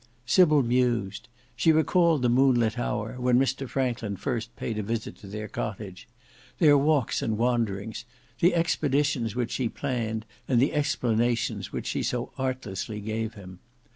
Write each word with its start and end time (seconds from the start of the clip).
Sybil 0.25 0.63
mused: 0.63 1.29
she 1.55 1.71
recalled 1.71 2.23
the 2.23 2.27
moonlit 2.27 2.79
hour 2.79 3.19
when 3.21 3.37
Mr 3.37 3.69
Franklin 3.69 4.15
first 4.17 4.55
paid 4.55 4.79
a 4.79 4.81
visit 4.81 5.15
to 5.17 5.27
their 5.27 5.47
cottage, 5.47 6.07
their 6.57 6.75
walks 6.75 7.21
and 7.21 7.37
wanderings, 7.37 8.05
the 8.39 8.55
expeditions 8.55 9.35
which 9.35 9.51
she 9.51 9.69
planned 9.69 10.25
and 10.47 10.59
the 10.59 10.73
explanations 10.73 11.71
which 11.71 11.85
she 11.85 12.01
so 12.01 12.31
artlessly 12.39 12.99
gave 12.99 13.35
him. 13.35 13.59